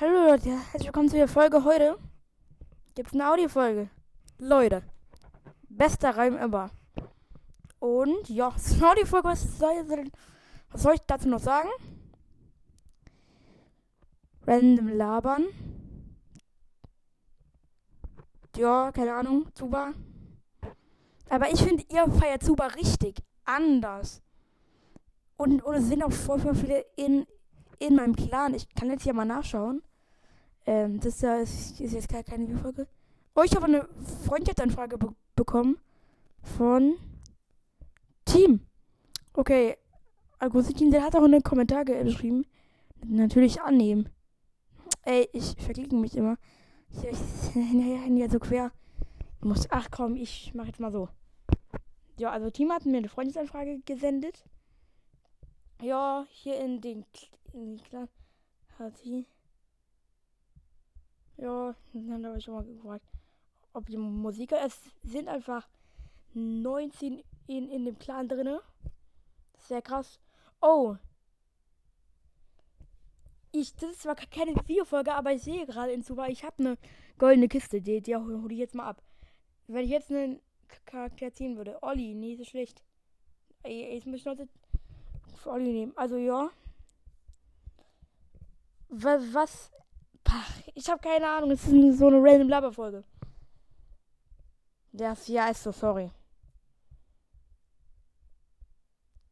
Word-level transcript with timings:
Hallo 0.00 0.30
Leute, 0.30 0.48
herzlich 0.48 0.86
willkommen 0.86 1.10
zu 1.10 1.16
der 1.16 1.28
Folge 1.28 1.62
heute. 1.62 1.98
Gibt's 2.94 3.12
eine 3.12 3.30
Audiofolge. 3.30 3.90
Leute, 4.38 4.82
bester 5.68 6.16
Reim 6.16 6.38
ever. 6.38 6.70
Und 7.80 8.26
ja, 8.30 8.50
es 8.56 8.68
ist 8.68 8.82
eine 8.82 8.92
Audiofolge, 8.92 9.28
was 9.28 9.58
soll, 9.58 10.10
was 10.70 10.82
soll 10.82 10.94
ich 10.94 11.02
dazu 11.06 11.28
noch 11.28 11.40
sagen? 11.40 11.68
Random 14.46 14.88
labern. 14.88 15.44
Ja, 18.56 18.92
keine 18.92 19.12
Ahnung, 19.12 19.50
Zuba. 19.52 19.92
Aber 21.28 21.52
ich 21.52 21.60
finde, 21.60 21.84
ihr 21.90 22.10
feiert 22.10 22.42
Zuba 22.42 22.68
richtig 22.68 23.22
anders. 23.44 24.22
Und, 25.36 25.62
und 25.62 25.74
es 25.74 25.88
sind 25.88 26.02
auch 26.02 26.12
voll, 26.12 26.40
voll 26.40 26.54
viele 26.54 26.86
in, 26.96 27.26
in 27.78 27.96
meinem 27.96 28.16
Clan. 28.16 28.54
Ich 28.54 28.66
kann 28.74 28.88
jetzt 28.88 29.02
hier 29.02 29.12
mal 29.12 29.26
nachschauen. 29.26 29.82
Ähm, 30.70 31.00
das 31.00 31.14
ist, 31.16 31.22
ja, 31.22 31.36
ist, 31.38 31.80
jetzt 31.80 32.08
gar 32.08 32.22
keine 32.22 32.46
Videofolge. 32.46 32.86
Oh, 33.34 33.42
ich 33.42 33.56
habe 33.56 33.66
eine 33.66 33.88
Freundschaftsanfrage 34.24 34.98
be 34.98 35.12
bekommen 35.34 35.78
von 36.42 36.94
Team. 38.24 38.60
Okay, 39.32 39.76
Augustin, 40.38 40.92
der 40.92 41.02
hat 41.02 41.16
auch 41.16 41.24
einen 41.24 41.42
Kommentar 41.42 41.84
geschrieben. 41.84 42.46
Natürlich 43.04 43.60
annehmen. 43.60 44.10
Ey, 45.02 45.28
ich 45.32 45.56
verklicke 45.58 45.96
mich 45.96 46.16
immer. 46.16 46.36
Ich, 46.92 47.02
ich 47.02 47.54
Handy 47.54 48.28
so 48.30 48.38
quer. 48.38 48.70
Ich 49.40 49.44
muss, 49.44 49.66
ach 49.70 49.88
komm, 49.90 50.14
ich 50.14 50.54
mache 50.54 50.68
jetzt 50.68 50.78
mal 50.78 50.92
so. 50.92 51.08
Ja, 52.16 52.30
also 52.30 52.48
Team 52.48 52.70
hat 52.70 52.86
mir 52.86 52.98
eine 52.98 53.08
Freundesanfrage 53.08 53.80
gesendet. 53.86 54.44
Ja, 55.82 56.26
hier 56.30 56.60
in 56.60 56.80
den, 56.80 57.04
in 57.54 57.80
hat 58.78 58.96
sie. 58.98 59.26
Ja, 61.40 61.74
dann 61.94 62.26
habe 62.26 62.36
ich 62.36 62.44
schon 62.44 62.54
mal 62.54 62.64
gefragt, 62.64 63.06
ob 63.72 63.86
die 63.86 63.96
Musiker. 63.96 64.62
Es 64.62 64.78
sind 65.02 65.26
einfach 65.26 65.66
19 66.34 67.22
in, 67.46 67.70
in 67.70 67.86
dem 67.86 67.98
Clan 67.98 68.28
drinne. 68.28 68.60
Sehr 69.56 69.80
krass. 69.80 70.20
Oh. 70.60 70.96
Ich, 73.52 73.74
das 73.74 73.90
ist 73.90 74.02
zwar 74.02 74.16
keine 74.16 74.54
Videofolge, 74.54 75.14
aber 75.14 75.32
ich 75.32 75.42
sehe 75.42 75.64
gerade 75.64 75.92
in 75.92 76.04
Zuba, 76.04 76.28
ich 76.28 76.44
habe 76.44 76.58
eine 76.58 76.78
goldene 77.16 77.48
Kiste. 77.48 77.80
Die, 77.80 78.02
die 78.02 78.16
hole 78.16 78.52
ich 78.52 78.60
jetzt 78.60 78.74
mal 78.74 78.88
ab. 78.88 79.02
Wenn 79.66 79.84
ich 79.84 79.90
jetzt 79.90 80.10
einen 80.10 80.40
Charakter 80.84 81.32
ziehen 81.32 81.56
würde. 81.56 81.82
Olli, 81.82 82.14
nee, 82.14 82.36
so 82.36 82.44
schlecht. 82.44 82.84
Jetzt 83.64 84.06
muss 84.06 84.20
ich 84.20 84.24
noch 84.26 84.36
für 85.36 85.50
Olli 85.50 85.72
nehmen. 85.72 85.92
Also 85.96 86.16
ja. 86.16 86.50
Was, 88.90 89.22
was 89.32 89.72
ich 90.74 90.88
habe 90.88 91.00
keine 91.00 91.28
Ahnung. 91.28 91.50
Es 91.50 91.66
ist 91.66 91.98
so 91.98 92.06
eine 92.08 92.22
random 92.22 92.48
Laberfolge. 92.48 93.04
Das, 94.92 95.28
ja, 95.28 95.48
ist 95.48 95.62
so, 95.62 95.72
sorry. 95.72 96.10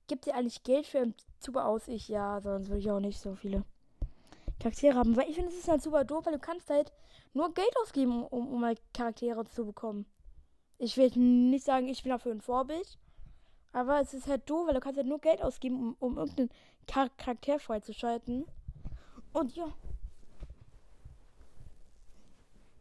Gibt 0.06 0.26
ihr 0.26 0.34
eigentlich 0.34 0.62
Geld 0.62 0.86
für 0.86 1.00
ein 1.00 1.14
super 1.38 1.66
aus? 1.66 1.88
Ich, 1.88 2.08
ja, 2.08 2.40
sonst 2.40 2.68
würde 2.68 2.80
ich 2.80 2.90
auch 2.90 3.00
nicht 3.00 3.20
so 3.20 3.34
viele 3.34 3.64
Charaktere 4.60 4.96
haben. 4.96 5.16
Weil 5.16 5.28
ich 5.28 5.34
finde, 5.34 5.50
es 5.50 5.58
ist 5.58 5.68
halt 5.68 5.82
super 5.82 6.04
doof, 6.04 6.26
weil 6.26 6.32
du 6.32 6.38
kannst 6.38 6.70
halt 6.70 6.92
nur 7.34 7.52
Geld 7.52 7.74
ausgeben, 7.82 8.24
um, 8.24 8.48
um 8.48 8.64
halt 8.64 8.80
Charaktere 8.94 9.44
zu 9.44 9.66
bekommen. 9.66 10.06
Ich 10.78 10.96
will 10.96 11.10
nicht 11.16 11.64
sagen, 11.64 11.88
ich 11.88 12.02
bin 12.02 12.10
dafür 12.10 12.32
ein 12.32 12.40
Vorbild. 12.40 12.98
Aber 13.72 14.00
es 14.00 14.14
ist 14.14 14.28
halt 14.28 14.48
doof, 14.48 14.66
weil 14.66 14.74
du 14.74 14.80
kannst 14.80 14.96
halt 14.96 15.08
nur 15.08 15.20
Geld 15.20 15.42
ausgeben, 15.42 15.76
um, 15.76 15.96
um 16.00 16.18
irgendeinen 16.18 16.50
Charakter 16.86 17.58
freizuschalten. 17.58 18.46
Und 19.32 19.54
ja, 19.54 19.66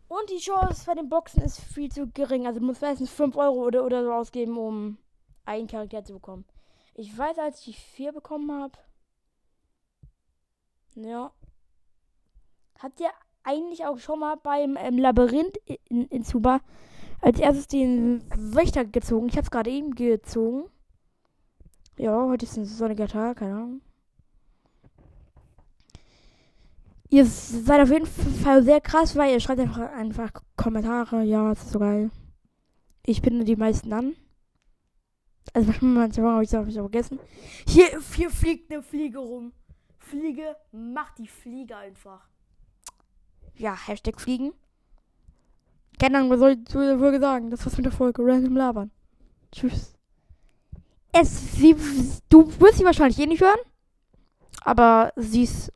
und 0.08 0.30
die 0.30 0.38
Chance 0.38 0.86
bei 0.86 0.94
den 0.94 1.10
Boxen 1.10 1.42
ist 1.42 1.60
viel 1.60 1.92
zu 1.92 2.08
gering. 2.08 2.48
Also 2.48 2.60
du 2.60 2.66
musst 2.66 2.82
meistens 2.82 3.10
5 3.10 3.36
Euro 3.36 3.66
oder, 3.66 3.86
oder 3.86 4.04
so 4.04 4.14
ausgeben, 4.14 4.58
um 4.58 4.98
einen 5.46 5.68
Charakter 5.68 6.04
zu 6.04 6.14
bekommen. 6.14 6.46
Ich 6.94 7.16
weiß, 7.18 7.38
als 7.40 7.60
ich 7.60 7.66
die 7.66 7.74
4 7.74 8.14
bekommen 8.14 8.52
habe. 8.52 8.78
Ja. 10.96 11.32
Habt 12.80 13.00
ihr 13.00 13.10
eigentlich 13.44 13.86
auch 13.86 13.98
schon 13.98 14.20
mal 14.20 14.36
beim 14.36 14.78
ähm, 14.78 14.98
Labyrinth 14.98 15.58
in, 15.90 16.06
in 16.08 16.24
Zuba 16.24 16.62
als 17.22 17.40
erstes 17.40 17.68
den 17.68 18.24
Wächter 18.36 18.86
gezogen? 18.86 19.28
Ich 19.28 19.34
habe 19.34 19.44
es 19.44 19.52
gerade 19.52 19.70
eben 19.70 19.94
gezogen. 19.96 20.70
Ja, 21.98 22.28
heute 22.28 22.46
ist 22.46 22.58
ein 22.58 22.66
sonniger 22.66 23.08
Tag, 23.08 23.38
keine 23.38 23.56
Ahnung. 23.56 23.82
Ihr 27.10 27.26
seid 27.26 27.82
auf 27.82 27.90
jeden 27.90 28.06
Fall 28.06 28.64
sehr 28.64 28.82
krass, 28.82 29.16
weil 29.16 29.32
ihr 29.32 29.40
schreibt 29.40 29.62
einfach, 29.62 29.92
einfach 29.94 30.32
Kommentare. 30.56 31.24
Ja, 31.24 31.50
das 31.50 31.64
ist 31.64 31.72
so 31.72 31.80
geil. 31.80 32.12
Ich 33.06 33.22
bin 33.22 33.44
die 33.46 33.56
meisten 33.56 33.94
an. 33.94 34.16
Also 35.54 35.72
manchmal 35.82 36.12
habe 36.12 36.44
ich 36.44 36.54
es 36.54 36.74
vergessen. 36.76 37.20
Hier, 37.66 37.88
hier 38.16 38.30
fliegt 38.30 38.72
eine 38.72 38.84
Fliege 38.84 39.20
rum. 39.20 39.54
Fliege, 39.98 40.56
macht 40.72 41.18
die 41.18 41.28
Fliege 41.28 41.76
einfach. 41.78 42.28
Ja, 43.56 43.76
Hashtag 43.76 44.20
Fliegen. 44.20 44.54
Keine 46.00 46.18
Ahnung, 46.18 46.32
was 46.32 46.40
soll 46.40 46.52
ich 46.52 46.76
wohl 46.76 47.20
sagen? 47.20 47.50
Das 47.50 47.66
war's 47.66 47.78
mit 47.78 47.86
der 47.86 47.92
Folge. 47.92 48.22
Random 48.24 48.56
labern. 48.56 48.92
Tschüss. 49.52 49.94
Es, 51.12 51.54
sie, 51.54 51.76
du 52.30 52.48
wirst 52.60 52.78
sie 52.78 52.86
wahrscheinlich 52.86 53.20
eh 53.20 53.26
nicht 53.26 53.42
hören. 53.42 53.60
Aber 54.62 55.14
sie 55.16 55.44
ist 55.44 55.74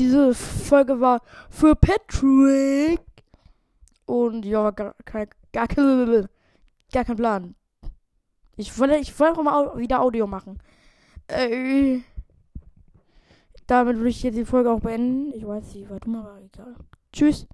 diese 0.00 0.34
Folge 0.34 0.98
war 0.98 1.20
für 1.50 1.76
Patrick. 1.76 3.00
Und 4.06 4.44
ja, 4.44 4.70
gar, 4.70 4.94
gar, 5.04 5.26
gar, 5.52 5.68
gar 6.92 7.04
kein 7.04 7.16
Plan. 7.16 7.54
Ich 8.56 8.76
wollte, 8.78 8.96
ich 8.96 9.18
wollte 9.20 9.38
auch 9.38 9.42
mal 9.44 9.78
wieder 9.78 10.00
Audio 10.00 10.26
machen. 10.26 10.58
Äh, 11.28 12.00
damit 13.66 13.98
würde 13.98 14.08
ich 14.08 14.22
jetzt 14.22 14.36
die 14.36 14.44
Folge 14.44 14.70
auch 14.70 14.80
beenden. 14.80 15.32
Ich 15.34 15.46
weiß 15.46 15.74
nicht, 15.74 15.88
war 15.90 16.00
dumm, 16.00 16.16
aber 16.16 16.40
egal. 16.40 16.74
Tschüss. 17.12 17.46